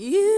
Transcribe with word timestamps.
you 0.00 0.29